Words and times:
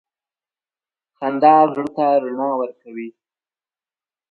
•خندا 1.17 1.55
زړه 1.73 1.87
ته 1.95 2.05
رڼا 2.23 2.49
ورکوي. 2.61 3.09